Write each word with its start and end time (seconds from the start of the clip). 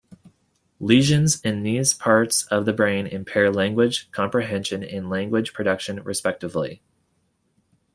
Lesions 0.79 1.39
in 1.41 1.61
these 1.61 1.93
parts 1.93 2.47
of 2.47 2.65
the 2.65 2.73
brain 2.73 3.05
impair 3.05 3.51
language 3.53 4.09
comprehension 4.09 4.83
and 4.83 5.11
language 5.11 5.53
production, 5.53 6.01
respectively. 6.01 6.81